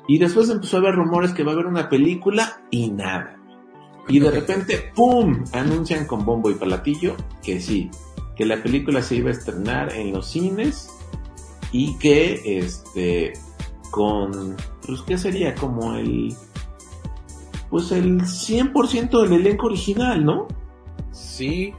[0.07, 3.36] Y después empezó a haber rumores que va a haber una película y nada.
[4.07, 5.43] Y de repente, ¡pum!
[5.53, 7.89] Anuncian con bombo y platillo que sí,
[8.35, 10.89] que la película se iba a estrenar en los cines
[11.71, 13.33] y que, este,
[13.91, 15.53] con, pues, ¿qué sería?
[15.55, 16.33] Como el,
[17.69, 20.47] pues el 100% del elenco original, ¿no?
[21.11, 21.73] Sí.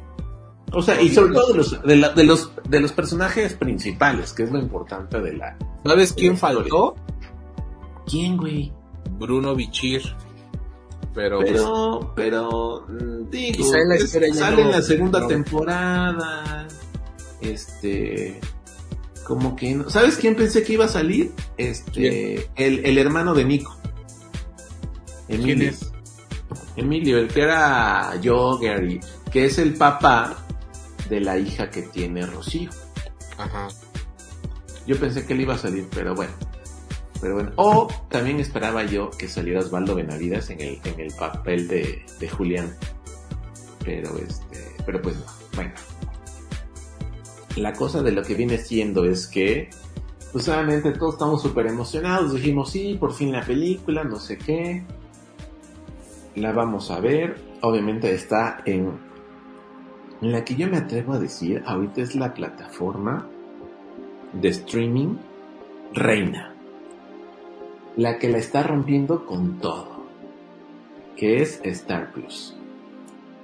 [0.72, 4.34] O sea, y sobre todo de los, de, la- de los, de los personajes principales,
[4.34, 5.56] que es lo importante de la...
[5.86, 6.94] ¿Sabes quién faltó?
[8.06, 8.70] ¿Quién, güey?
[9.18, 10.02] Bruno Bichir.
[11.18, 15.26] Pero, pues, Pero, pero, mm, digo, Quizá en la es- sale en la segunda no.
[15.26, 16.68] temporada,
[17.40, 18.38] este,
[19.24, 21.32] como que, no- ¿sabes quién pensé que iba a salir?
[21.56, 23.76] Este, el, el hermano de Nico.
[25.26, 25.56] Emilio.
[25.56, 25.92] ¿Quién es?
[26.76, 29.00] Emilio, el que era yo, Gary,
[29.32, 30.36] que es el papá
[31.10, 32.70] de la hija que tiene Rocío.
[33.38, 33.66] Ajá.
[34.86, 36.32] Yo pensé que él iba a salir, pero bueno.
[37.20, 37.52] Pero bueno.
[37.56, 42.28] O también esperaba yo que saliera Osvaldo Benavides en el, en el papel de, de
[42.28, 42.74] Julián.
[43.84, 44.76] Pero este.
[44.86, 45.24] Pero pues no.
[45.54, 45.72] Bueno.
[47.56, 49.70] La cosa de lo que viene siendo es que.
[50.32, 52.34] Pues obviamente todos estamos súper emocionados.
[52.34, 54.84] Dijimos, sí, por fin la película, no sé qué.
[56.36, 57.40] La vamos a ver.
[57.62, 58.62] Obviamente está.
[58.64, 59.08] En
[60.20, 63.28] la que yo me atrevo a decir, ahorita es la plataforma
[64.32, 65.16] de streaming
[65.94, 66.47] reina.
[67.98, 70.06] La que la está rompiendo con todo.
[71.16, 72.54] Que es Star Plus.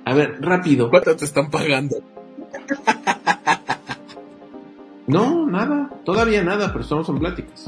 [0.05, 0.91] A ver, rápido.
[0.91, 1.97] ¿Cuánto te están pagando?
[5.09, 5.91] No, nada.
[6.05, 7.67] Todavía nada, pero estamos en pláticas.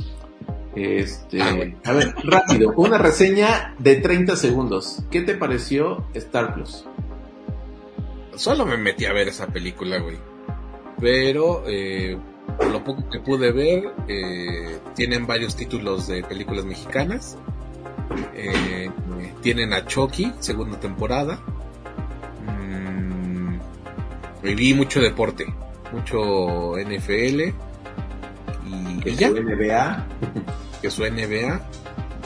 [0.76, 2.72] Este, Ah, a ver, rápido.
[2.76, 5.02] Una reseña de 30 segundos.
[5.10, 6.86] ¿Qué te pareció Star Plus?
[8.36, 10.18] Solo me metí a ver esa película, güey.
[11.00, 12.16] Pero, eh,
[12.56, 17.36] por lo poco que pude ver, eh, tienen varios títulos de películas mexicanas.
[18.34, 18.90] Eh,
[19.42, 21.40] tienen a Chucky, segunda temporada.
[22.46, 23.58] Mm,
[24.44, 25.46] y vi mucho deporte,
[25.92, 27.52] mucho NFL.
[28.66, 30.06] Y, Que su NBA,
[30.82, 31.60] que su NBA.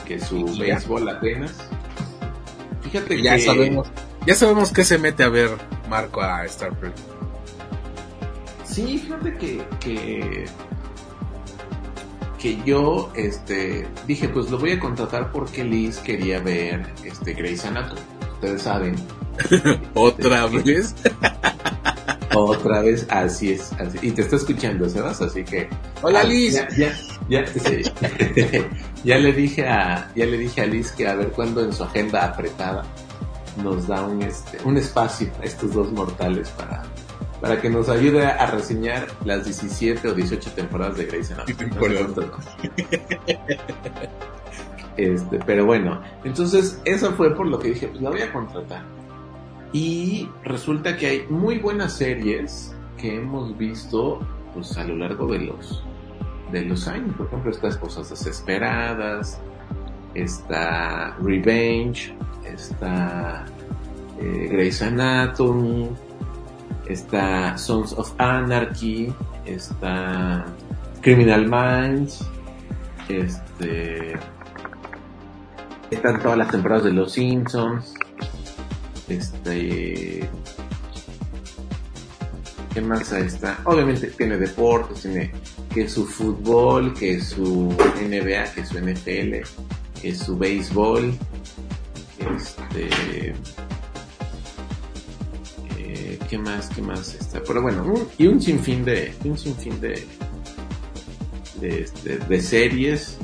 [0.07, 1.69] que su béisbol apenas.
[2.83, 3.91] Fíjate ya que sabemos,
[4.27, 5.51] ya sabemos qué se mete a ver
[5.89, 6.95] Marco a Star Trek.
[8.71, 10.45] Sí, fíjate que, que,
[12.39, 17.65] que yo este, dije, pues lo voy a contratar porque Liz quería ver este, Grey's
[17.65, 18.01] Anatomy.
[18.35, 18.95] Ustedes saben.
[19.95, 20.57] Otra Sí.
[20.63, 20.95] vez.
[22.35, 23.73] Otra vez, así es.
[23.73, 25.69] así- Y te está escuchando, Sebas, así que...
[26.01, 26.55] Hola Ah, Liz.
[26.55, 26.95] Ya, ya,
[27.29, 27.83] ya, sí.
[29.05, 31.83] ya le dije a, ya le dije a Liz que a ver cuándo en su
[31.83, 32.85] agenda apretada
[33.65, 36.83] nos da un, este, un espacio a estos dos mortales para,
[37.41, 41.71] para que nos ayude a reseñar las 17 o 18 temporadas de Grey's Anatomy.
[44.97, 48.83] Este, pero bueno, entonces eso fue por lo que dije, pues la voy a contratar.
[49.73, 54.21] Y resulta que hay muy buenas series que hemos visto
[54.53, 55.83] pues a lo largo de los
[56.53, 57.15] de los años.
[57.17, 59.41] Por ejemplo, estas cosas desesperadas,
[60.15, 63.47] está Revenge, está
[64.19, 65.89] eh, Grey's Anatomy,
[66.93, 69.13] está Sons of Anarchy,
[69.45, 70.45] está
[71.01, 72.25] Criminal Minds,
[73.09, 74.19] este
[75.91, 77.95] están todas las temporadas de Los Simpsons,
[79.09, 80.29] este
[82.73, 83.59] ¿Qué más está?
[83.65, 85.33] Obviamente tiene deportes, tiene
[85.75, 91.13] que su fútbol, que su NBA, que su NFL, que su béisbol,
[92.37, 93.35] este,
[96.31, 96.69] ¿qué más?
[96.69, 97.43] ¿Qué más está?
[97.43, 100.07] Pero bueno, y un sinfín de, un sinfín de,
[101.61, 103.19] de, este, de series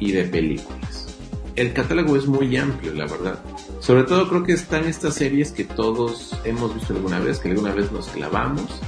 [0.00, 1.16] y de películas.
[1.54, 3.38] El catálogo es muy amplio, la verdad.
[3.78, 7.72] Sobre todo creo que están estas series que todos hemos visto alguna vez, que alguna
[7.72, 8.80] vez nos clavamos.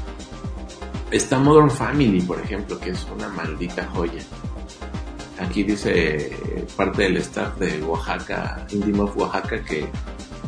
[1.13, 4.23] Está Modern Family, por ejemplo, que es una maldita joya.
[5.39, 6.37] Aquí dice
[6.77, 9.87] parte del staff de Oaxaca, Indie Oaxaca, que,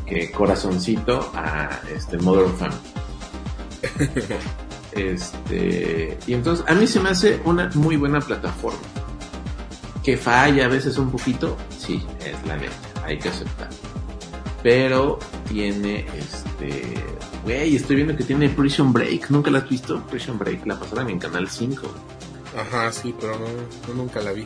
[0.07, 2.79] que corazoncito a este Modern Family.
[4.92, 8.79] este, y entonces a mí se me hace una muy buena plataforma.
[10.03, 12.73] Que falla a veces un poquito, sí, es la neta,
[13.05, 13.69] hay que aceptar
[14.66, 16.83] pero tiene este
[17.45, 21.09] güey estoy viendo que tiene Prison Break nunca la has visto Prison Break la pasaron
[21.09, 21.87] en Canal 5
[22.59, 23.47] Ajá, sí, pero no,
[23.87, 24.45] no nunca la vi.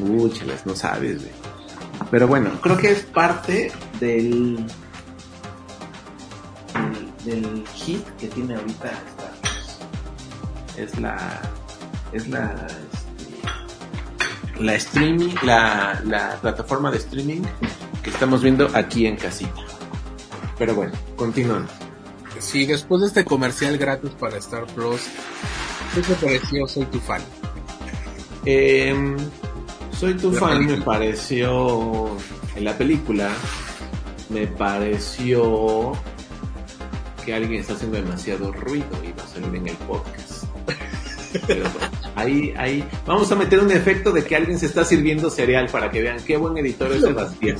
[0.00, 1.30] Uy, chelas, no sabes güey.
[2.10, 4.56] pero bueno creo que es parte del
[7.24, 9.78] del, del hit que tiene ahorita Star Wars.
[10.76, 11.40] es la
[12.12, 17.42] es la este, la streaming la, la plataforma de streaming
[18.02, 19.62] que estamos viendo aquí en casita.
[20.58, 21.72] Pero bueno, continuando.
[22.38, 25.00] Sí, después de este comercial gratis para Star Plus,
[25.94, 26.68] ¿qué te pareció?
[26.68, 27.22] Soy tu fan.
[28.44, 29.16] Em,
[29.98, 30.76] soy tu La fan, película.
[30.76, 32.10] me pareció
[32.54, 33.30] en la película,
[34.28, 35.92] me pareció
[37.24, 40.44] que alguien está haciendo demasiado ruido y va a salir en el podcast.
[41.46, 45.30] Pero bueno, ahí, ahí, vamos a meter un efecto de que alguien se está sirviendo
[45.30, 47.56] cereal para que vean qué buen editor es Sebastián.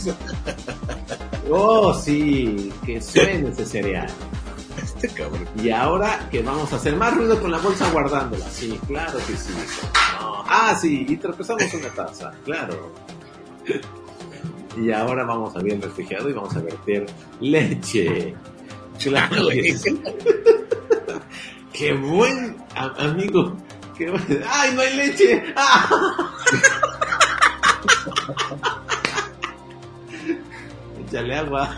[1.50, 4.09] Oh, sí, que suene ese cereal.
[4.83, 5.46] Este cabrón.
[5.62, 8.48] Y ahora que vamos a hacer más ruido con la bolsa guardándola.
[8.50, 9.53] Sí, claro que sí.
[10.20, 10.44] No.
[10.46, 12.92] Ah, sí, y tropezamos una taza, claro.
[14.76, 17.06] Y ahora vamos a abrir el refrigerador y vamos a verter
[17.40, 18.34] leche.
[19.02, 20.00] Claro que sí.
[21.72, 23.56] Qué buen amigo.
[23.98, 25.42] Qué buen- ¡Ay, no hay leche!
[25.56, 26.30] ¡Ah!
[31.06, 31.68] Échale agua.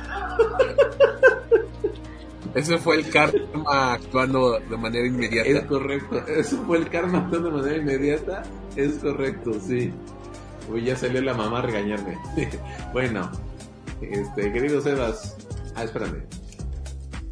[2.55, 5.67] Ese fue el karma actuando de manera Es inmediata.
[5.67, 6.27] correcto.
[6.27, 8.43] Eso fue el karma actuando de manera inmediata.
[8.77, 9.93] Es correcto, sí.
[10.69, 12.19] Uy, ya salió la mamá a regañarme.
[12.93, 13.31] bueno,
[14.01, 15.37] este, querido Sebas.
[15.75, 16.25] Ah, espérame.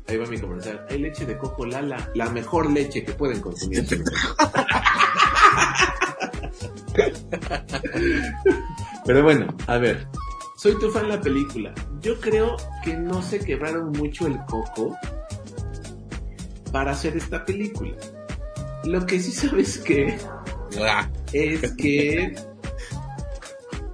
[0.07, 0.85] Ahí va mi comercial.
[0.91, 2.11] Hay leche de coco Lala.
[2.15, 3.87] La mejor leche que pueden consumir.
[9.07, 10.07] Pero bueno, a ver.
[10.57, 11.75] Soy tu fan de la película.
[12.01, 14.97] Yo creo que no se quebraron mucho el coco
[16.73, 17.97] para hacer esta película.
[18.85, 20.19] Lo que sí sabes que
[20.81, 22.35] Ah, es que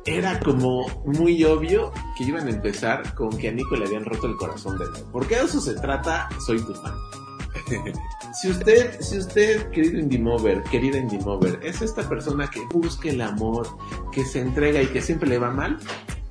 [0.07, 4.27] era como muy obvio que iban a empezar con que a Nico le habían roto
[4.27, 5.09] el corazón de nuevo.
[5.13, 6.95] Porque de eso se trata, soy tu fan.
[8.33, 13.09] Si usted, si usted, querido Indie Mover, querida Indie Mover, es esta persona que busca
[13.09, 13.67] el amor,
[14.13, 15.79] que se entrega y que siempre le va mal,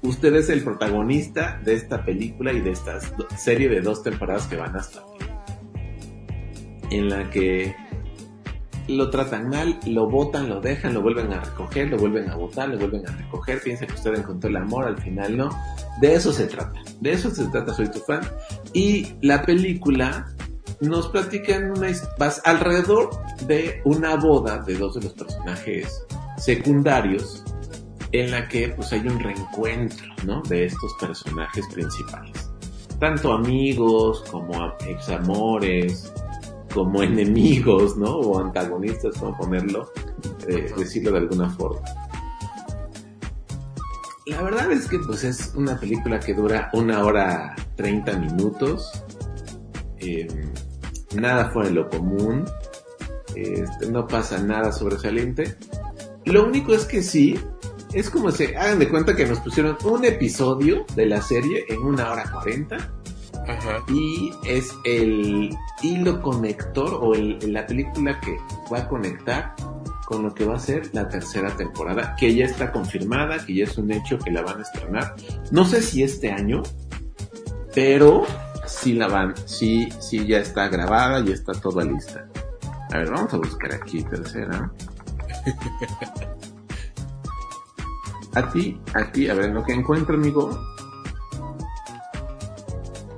[0.01, 2.99] usted es el protagonista de esta película y de esta
[3.37, 5.25] serie de dos temporadas que van hasta aquí.
[6.91, 7.75] En la que
[8.89, 12.69] lo tratan mal, lo botan, lo dejan, lo vuelven a recoger, lo vuelven a botar,
[12.69, 15.49] lo vuelven a recoger, piensa que usted encontró el amor, al final no.
[16.01, 18.21] De eso se trata, de eso se trata Soy tu fan.
[18.73, 20.27] Y la película
[20.81, 21.89] nos platican una
[22.45, 23.09] alrededor
[23.47, 26.05] de una boda de dos de los personajes
[26.37, 27.43] secundarios
[28.11, 30.41] en la que pues hay un reencuentro, ¿no?
[30.43, 32.49] De estos personajes principales.
[32.99, 36.11] Tanto amigos como a- examores,
[36.73, 38.15] como enemigos, ¿no?
[38.15, 39.91] O antagonistas, como ponerlo,
[40.47, 41.81] eh, decirlo de alguna forma.
[44.25, 48.91] La verdad es que pues es una película que dura una hora 30 minutos.
[49.97, 50.27] Eh,
[51.15, 52.45] nada fuera de lo común.
[53.35, 55.55] Este, no pasa nada sobresaliente.
[56.25, 57.39] Lo único es que sí,
[57.93, 61.79] es como se hagan de cuenta que nos pusieron un episodio de la serie en
[61.79, 62.98] una hora 40
[63.47, 63.83] ajá.
[63.87, 68.37] y es el hilo conector o el, la película que
[68.71, 69.55] va a conectar
[70.05, 73.65] con lo que va a ser la tercera temporada, que ya está confirmada, que ya
[73.65, 75.15] es un hecho que la van a estrenar.
[75.51, 76.63] No sé si este año,
[77.75, 78.25] pero
[78.65, 82.27] sí la van, sí, sí ya está grabada, ya está toda lista.
[82.91, 84.71] A ver, vamos a buscar aquí tercera.
[88.35, 90.51] A ti, a ti, a ver, lo que encuentro, amigo.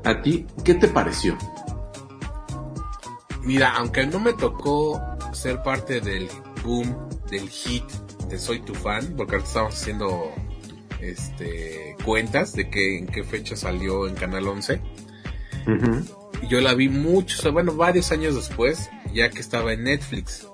[0.03, 1.37] A ti, ¿qué te pareció?
[3.43, 6.27] Mira, aunque no me tocó ser parte del
[6.63, 6.95] boom,
[7.29, 7.83] del hit
[8.27, 10.31] de Soy tu fan, porque ahorita estamos haciendo
[11.01, 14.81] este cuentas de que en qué fecha salió en Canal 11.
[16.49, 20.47] Yo la vi muchos, bueno, varios años después, ya que estaba en Netflix.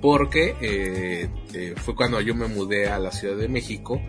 [0.00, 4.00] Porque eh, eh, fue cuando yo me mudé a la Ciudad de México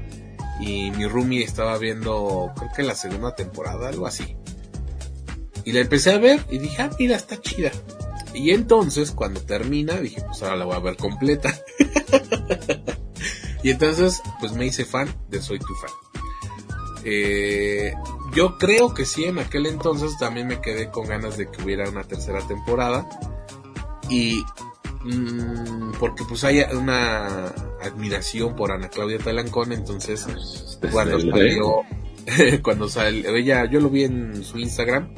[0.60, 4.36] y mi roomie estaba viendo, creo que la segunda temporada, algo así.
[5.64, 7.72] Y la empecé a ver y dije, ah, mira, está chida.
[8.34, 11.54] Y entonces, cuando termina, dije, pues ahora la voy a ver completa.
[13.64, 15.92] y entonces, pues me hice fan de Soy tu fan.
[17.04, 17.94] Eh,
[18.34, 21.90] yo creo que sí, en aquel entonces también me quedé con ganas de que hubiera
[21.90, 23.08] una tercera temporada.
[24.10, 24.44] Y
[25.06, 27.48] mm, porque pues hay una
[27.82, 30.28] admiración por Ana Claudia Talancón, entonces
[30.92, 31.82] cuando Desde salió,
[32.64, 35.14] cuando salió, ella, yo lo vi en su Instagram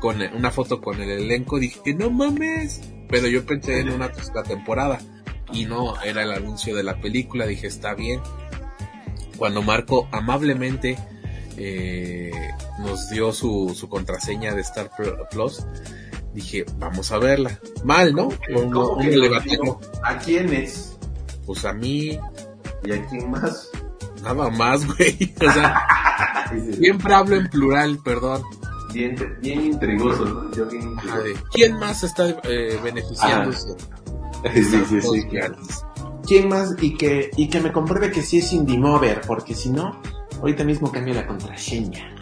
[0.00, 4.42] con una foto con el elenco, dije, no mames, pero yo pensé en una tercera
[4.42, 4.98] temporada
[5.52, 8.20] y no, era el anuncio de la película, dije, está bien.
[9.36, 10.98] Cuando Marco amablemente
[11.56, 12.30] eh,
[12.80, 14.90] nos dio su, su contraseña de Star
[15.30, 15.64] Plus,
[16.34, 17.58] dije, vamos a verla.
[17.84, 18.28] Mal, ¿no?
[18.54, 19.30] ¿Cómo le dio?
[19.30, 19.80] batió.
[20.02, 20.98] ¿A quiénes?
[21.46, 22.18] Pues a mí,
[22.84, 23.70] ¿Y a quién más?
[24.22, 25.34] nada más, güey.
[25.40, 25.86] O sea,
[26.78, 28.42] Siempre hablo en plural, perdón.
[28.92, 30.50] Bien, bien intrigoso, ¿no?
[30.52, 33.74] Yo bien de, ¿Quién más está eh, beneficiándose?
[34.54, 35.56] Sí, sí, sí, claro.
[36.24, 36.72] ¿Quién más?
[36.80, 40.00] Y que, y que me compruebe que sí es Indie Mover, porque si no,
[40.40, 42.14] ahorita mismo cambio la contraseña.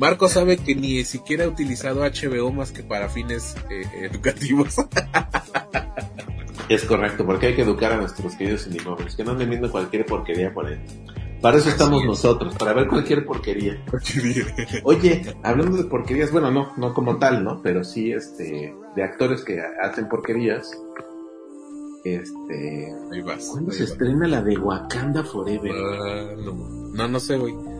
[0.00, 4.76] Marco sabe que ni siquiera ha utilizado HBO más que para fines eh, educativos.
[6.68, 10.06] Es correcto, porque hay que educar a nuestros queridos indimóviles, que no anden viendo cualquier
[10.06, 10.78] porquería por ahí.
[11.42, 13.82] Para eso estamos nosotros, para ver cualquier porquería.
[14.84, 17.60] Oye, hablando de porquerías, bueno, no, no como tal, ¿no?
[17.60, 20.70] Pero sí, este, de actores que hacen porquerías.
[22.04, 22.94] Este.
[23.10, 23.48] Ahí vas.
[23.50, 23.92] ¿Cuándo ahí se vas.
[23.92, 25.72] estrena la de Wakanda Forever?
[25.72, 26.52] Ah, no,
[26.94, 27.79] no, no sé, güey.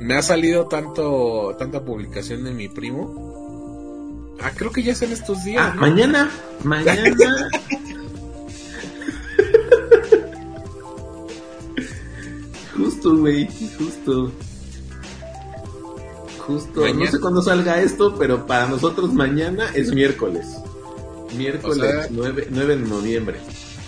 [0.00, 4.34] Me ha salido tanto, tanta publicación de mi primo.
[4.42, 5.62] Ah, creo que ya es en estos días.
[5.62, 5.80] Ah, ¿no?
[5.82, 6.30] mañana,
[6.64, 7.02] mañana.
[12.76, 13.48] justo, güey,
[13.78, 14.32] justo.
[16.46, 16.80] Justo.
[16.80, 17.04] Mañana.
[17.04, 20.46] No sé cuándo salga esto, pero para nosotros mañana es miércoles.
[21.36, 23.40] Miércoles O sea- 9, 9 de noviembre.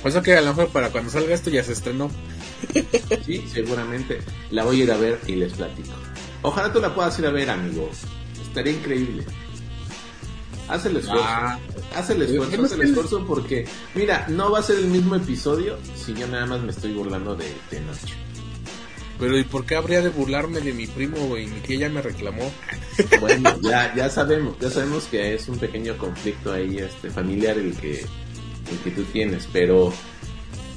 [0.02, 2.10] Por eso que a lo mejor para cuando salga esto ya se estrenó.
[3.24, 4.20] Sí, seguramente.
[4.50, 5.92] La voy a ir a ver y les platico.
[6.42, 7.90] Ojalá tú la puedas ir a ver, amigo.
[8.42, 9.24] Estaría increíble.
[10.68, 11.24] Haz el esfuerzo.
[11.28, 11.58] Ah,
[11.94, 15.78] Haz el esfuerzo, haz el esfuerzo porque, mira, no va a ser el mismo episodio
[15.94, 18.14] si yo nada más me estoy burlando de, de noche.
[19.18, 21.46] pero ¿y por qué habría de burlarme de mi primo, güey?
[21.46, 22.50] Mi tía ya me reclamó.
[23.20, 27.76] Bueno, ya, ya sabemos, ya sabemos que es un pequeño conflicto ahí, este, familiar el
[27.76, 29.92] que, el que tú tienes, pero,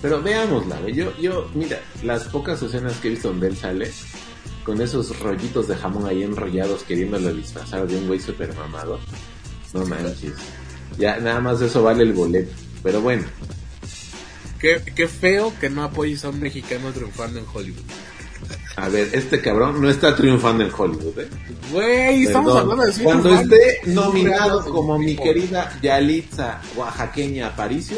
[0.02, 0.94] pero veámosla, güey.
[0.94, 3.92] yo, yo, mira, las pocas escenas que he visto donde él sale,
[4.64, 9.00] con esos rollitos de jamón ahí enrollados queriéndolo disfrazar de un güey super mamado,
[9.74, 10.34] no manches,
[10.98, 13.24] ya nada más eso vale el boleto, pero bueno,
[14.60, 17.84] Qué, qué feo que no apoyes a un mexicano triunfando en Hollywood.
[18.78, 21.28] a ver, este cabrón no está triunfando en Hollywood, ¿eh?
[21.72, 27.98] Güey, estamos hablando de Soy Cuando esté No nominado como mi querida Yalitza oaxaqueña Aparicio,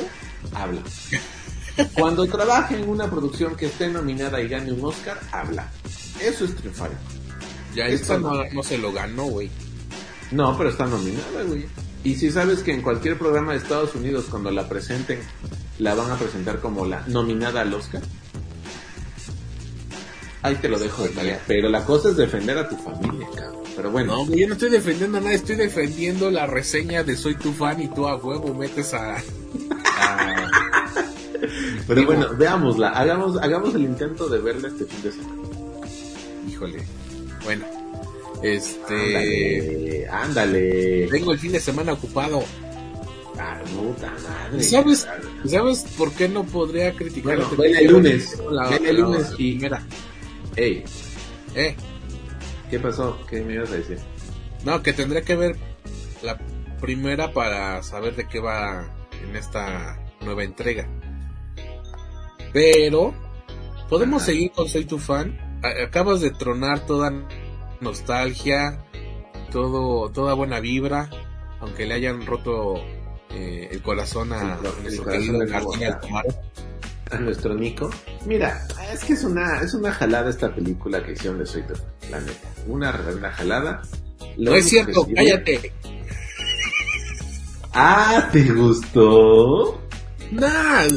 [0.53, 0.81] habla.
[1.93, 5.69] Cuando trabaje en una producción que esté nominada y gane un Oscar, habla.
[6.21, 6.91] Eso es triunfar.
[7.75, 9.49] Ya esta no, se lo ganó, güey.
[10.31, 11.65] No, pero está nominada, güey.
[12.03, 15.19] Y si sabes que en cualquier programa de Estados Unidos, cuando la presenten,
[15.77, 18.01] la van a presentar como la nominada al Oscar.
[20.41, 21.41] Ahí te lo dejo de tarea.
[21.47, 23.63] Pero la cosa es defender a tu familia, cabrón.
[23.75, 24.15] Pero bueno.
[24.17, 27.51] No, güey, yo no estoy defendiendo a nadie, estoy defendiendo la reseña de Soy tu
[27.53, 29.17] fan y tú a huevo metes a...
[29.17, 30.46] a-
[31.87, 32.89] Pero Digo, bueno, veámosla.
[32.89, 35.41] Hagamos, hagamos el intento de verla este fin de semana.
[36.49, 36.83] Híjole.
[37.43, 37.65] Bueno,
[38.43, 38.95] este...
[38.95, 41.07] Ándale, ándale.
[41.09, 42.43] Tengo el fin de semana ocupado.
[43.39, 44.59] Ah, puta madre.
[44.59, 45.07] ¿Y ¿Sabes,
[45.45, 47.37] ¿Sabes por qué no podría criticar?
[47.37, 47.91] Bueno, este ven el video?
[47.97, 48.41] lunes.
[48.51, 49.81] La- Ven el lunes y- Mira,
[50.55, 50.83] Ey,
[51.53, 51.75] eh,
[52.71, 53.17] ¿qué pasó?
[53.29, 53.99] ¿Qué me ibas a decir?
[54.65, 55.55] no, que tendré que ver
[56.23, 56.39] la
[56.81, 58.89] primera para saber de qué va
[59.23, 60.87] en esta nueva entrega.
[62.53, 63.13] Pero,
[63.89, 64.31] podemos Ajá.
[64.31, 65.37] seguir con Soy tu fan.
[65.85, 67.11] Acabas de tronar toda
[67.81, 68.79] nostalgia,
[69.51, 71.09] todo, toda buena vibra,
[71.59, 72.75] aunque le hayan roto
[73.31, 75.83] eh, el corazón a, nuestro querido Martín.
[77.09, 77.89] A Nico.
[78.25, 81.75] Mira, es que es una, es una jalada esta película que hicieron de Soy tu
[81.75, 82.49] fan, la neta.
[82.67, 83.81] Una reverenda jalada.
[84.37, 85.73] Lo No es cierto, sí- cállate.
[87.73, 89.81] Ah, ¿te gustó?
[90.31, 90.87] Nah,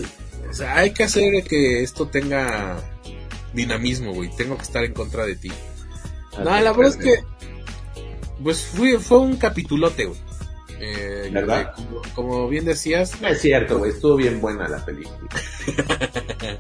[0.51, 2.83] o sea, hay que hacer que esto tenga
[3.55, 4.31] dinamismo, güey.
[4.37, 5.53] Tengo que estar en contra de ti.
[6.39, 7.23] No, la verdad es que,
[8.43, 10.21] pues fue, fue un capitulote, güey.
[10.83, 11.75] Eh, ¿Verdad?
[11.75, 13.91] Como, como bien decías, No es cierto, güey.
[13.91, 15.29] Estuvo bien buena la película.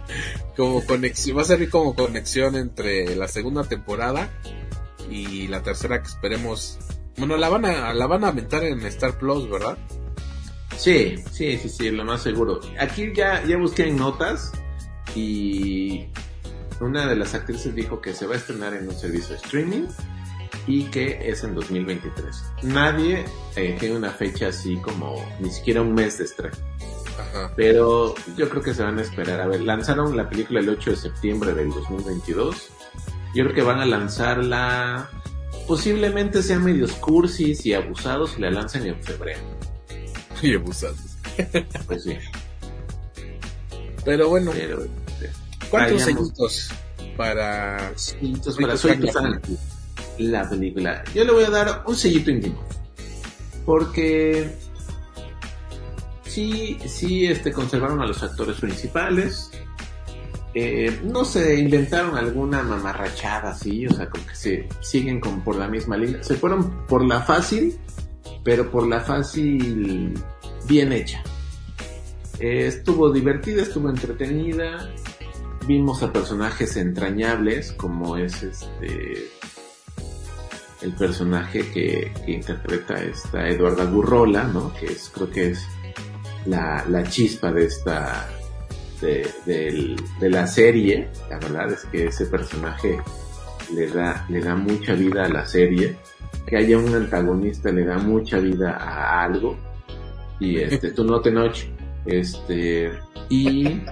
[0.57, 4.28] como conexión, va a servir como conexión entre la segunda temporada
[5.09, 6.78] y la tercera que esperemos.
[7.16, 9.78] Bueno, la van a, la van a aventar en Star Plus, ¿verdad?
[10.81, 12.59] Sí, sí, sí, sí, lo más seguro.
[12.78, 14.51] Aquí ya, ya busqué en notas
[15.14, 16.07] y
[16.81, 19.83] una de las actrices dijo que se va a estrenar en un servicio de streaming
[20.66, 22.45] y que es en 2023.
[22.62, 23.26] Nadie
[23.57, 26.57] eh, tiene una fecha así como ni siquiera un mes de estreno.
[27.18, 27.53] Ajá.
[27.57, 29.39] Pero yo creo que se van a esperar.
[29.39, 32.70] A ver, lanzaron la película el 8 de septiembre del 2022.
[33.35, 35.11] Yo creo que van a lanzarla.
[35.68, 39.59] Posiblemente sean medios cursis y abusados y la lancen en febrero.
[40.43, 40.99] Y abusados.
[41.86, 42.16] Pues sí.
[44.05, 44.84] Pero bueno, Pero,
[45.70, 46.05] ¿cuántos vayamos.
[46.05, 46.70] seguidos
[47.16, 48.74] para Sellitos para
[49.30, 49.41] la.
[50.18, 51.03] La película.
[51.14, 52.62] Yo le voy a dar un sellito íntimo.
[53.64, 54.55] Porque
[56.26, 59.51] sí, sí, este, conservaron a los actores principales.
[60.55, 65.57] eh, no se inventaron alguna mamarrachada así, o sea, como que se siguen como por
[65.57, 66.22] la misma línea.
[66.22, 67.78] Se fueron por la fácil,
[68.45, 70.14] pero por la fácil
[70.66, 71.22] bien hecha.
[72.38, 74.91] Estuvo divertida, estuvo entretenida.
[75.66, 79.30] Vimos a personajes entrañables, como es este
[80.82, 84.72] el personaje que, interpreta esta Eduarda Gurrola, ¿no?
[84.74, 85.62] Que es, creo que es
[86.47, 88.26] la, la chispa de esta
[89.03, 91.11] de, del- de la serie.
[91.28, 92.99] La verdad es que ese personaje
[93.74, 95.99] le da, le da mucha vida a la serie.
[96.47, 99.57] Que haya un antagonista le da mucha vida a algo.
[100.39, 101.72] Y este, tú no te noche.
[102.07, 102.91] Este,
[103.28, 103.83] y,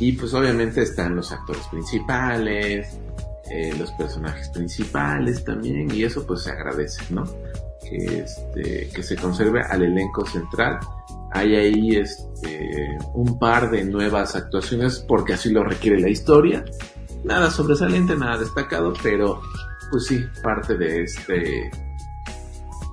[0.00, 2.98] y pues obviamente están los actores principales,
[3.50, 7.24] eh, los personajes principales también, y eso pues se agradece, ¿no?
[7.88, 10.80] Que, este, que se conserve al elenco central.
[11.32, 16.64] Hay ahí este, un par de nuevas actuaciones porque así lo requiere la historia.
[17.24, 19.40] Nada sobresaliente, nada destacado, pero
[19.90, 21.70] pues sí, parte de este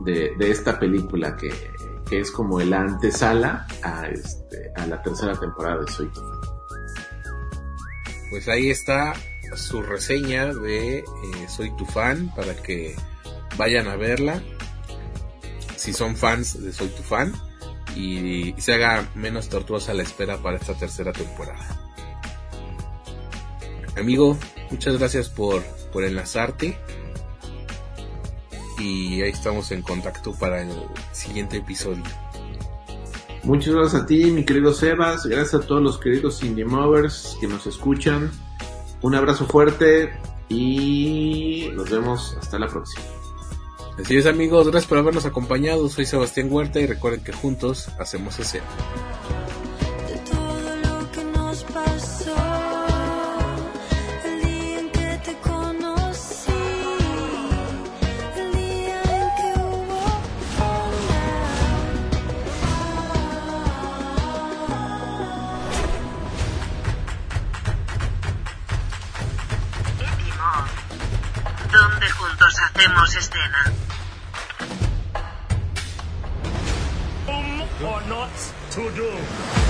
[0.01, 1.49] de, esta película que,
[2.09, 6.41] que es como el antesala a, este, a la tercera temporada de Soy tu fan.
[8.29, 9.13] Pues ahí está
[9.55, 11.03] su reseña de eh,
[11.47, 12.95] Soy tu fan para que
[13.57, 14.41] vayan a verla.
[15.75, 17.33] Si son fans de Soy tu fan
[17.95, 21.79] y, se haga menos tortuosa la espera para esta tercera temporada.
[23.97, 24.37] Amigo,
[24.73, 25.61] muchas gracias por,
[25.91, 26.77] por enlazarte.
[28.79, 30.71] Y ahí estamos en contacto para el
[31.11, 32.03] siguiente episodio.
[33.43, 35.25] Muchas gracias a ti, mi querido Sebas.
[35.25, 38.31] Gracias a todos los queridos Indie Movers que nos escuchan.
[39.01, 40.11] Un abrazo fuerte
[40.49, 43.05] y nos vemos hasta la próxima.
[43.99, 45.87] Así es amigos, gracias por habernos acompañado.
[45.87, 48.65] Soy Sebastián Huerta y recuerden que juntos hacemos escena.
[72.75, 73.73] Escena.
[77.83, 78.31] or not
[78.71, 79.62] to do.